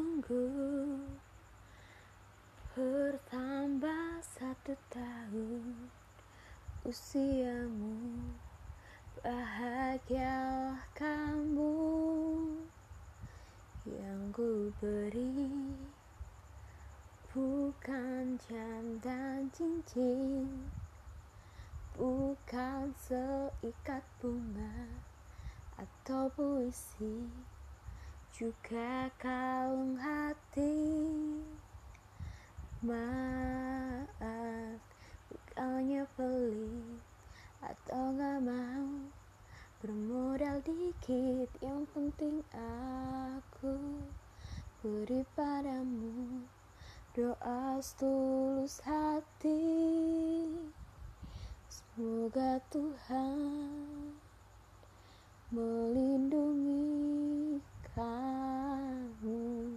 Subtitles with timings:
[0.00, 0.48] tunggu
[2.72, 5.92] Bertambah satu tahun
[6.88, 8.32] Usiamu.
[9.20, 11.76] Bahagialah kamu
[13.84, 15.76] Yang ku beri
[17.36, 20.48] Bukan jam dan cincin
[22.00, 24.96] Bukan seikat bunga
[25.76, 27.28] Atau puisi
[28.40, 30.72] Juga kalung hati.
[32.80, 34.80] Maaf
[35.28, 37.04] Bukannya pelit
[37.60, 39.12] Atau gak mau?
[39.84, 43.76] Bermodal dikit Yang penting aku
[44.80, 46.48] Beri padamu
[47.12, 49.68] Doa setulus hati.
[51.68, 54.16] Semoga Tuhan
[55.52, 57.20] melindungi
[58.00, 59.76] kamu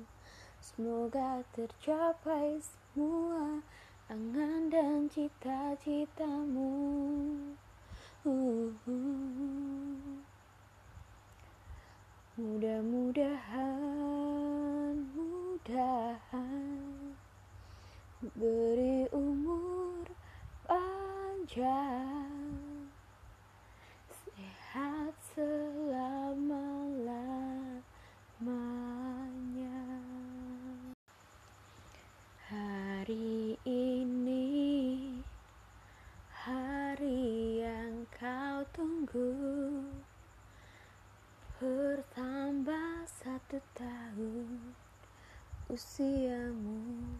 [0.63, 3.59] Semoga tercapai semua
[4.07, 6.71] angan dan cita-citamu
[8.23, 10.23] uh, uh.
[12.39, 16.79] Mudah-mudahan, mudahan
[18.23, 20.07] Beri umur
[20.63, 22.32] panjang
[33.13, 34.41] Hari ini
[36.33, 39.29] Hari yang kau tunggu.
[41.61, 44.73] Bertambah satu tahun
[45.69, 47.13] Usiamu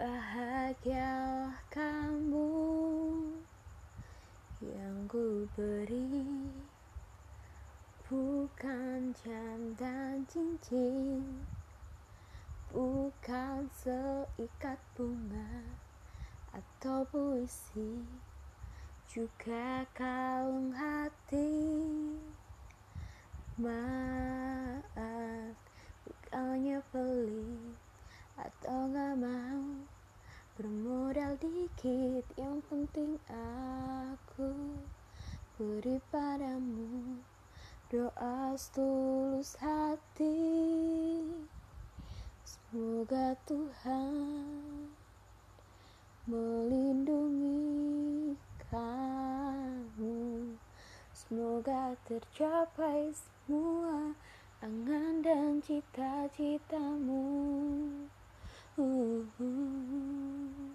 [0.00, 2.48] Bahagialah kamu.
[4.64, 6.48] Yang ku beri
[8.08, 11.44] Bukan jam dan cincin
[12.74, 15.62] Bukan seikat bunga
[16.50, 18.02] Atau puisi
[19.06, 21.70] Juga kalung hati.
[23.62, 25.54] Maaf
[26.02, 27.78] Bukannya pelit
[28.42, 29.86] Atau gak mau
[30.58, 32.26] Bermodal dikit.
[32.34, 34.50] Yang penting aku
[35.54, 37.22] Beri padamu
[37.86, 40.42] Doa setulus hati
[42.74, 44.90] Semoga Tuhan
[46.26, 48.34] melindungi
[48.66, 50.58] kamu
[51.14, 54.18] Semoga tercapai semua
[54.58, 57.22] angan dan cita-citamu
[58.74, 60.74] uh, uh.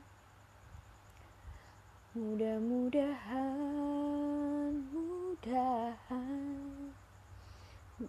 [2.15, 6.63] Mudah-mudahan, mudahan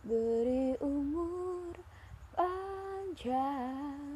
[0.06, 1.49] Beri umur
[3.10, 4.09] panjang